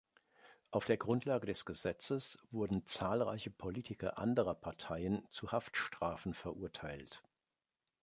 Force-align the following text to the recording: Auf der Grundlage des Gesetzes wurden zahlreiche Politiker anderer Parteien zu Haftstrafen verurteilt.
Auf 0.71 0.85
der 0.85 0.97
Grundlage 0.97 1.45
des 1.45 1.63
Gesetzes 1.63 2.39
wurden 2.49 2.87
zahlreiche 2.87 3.51
Politiker 3.51 4.17
anderer 4.17 4.55
Parteien 4.55 5.23
zu 5.29 5.51
Haftstrafen 5.51 6.33
verurteilt. 6.33 7.21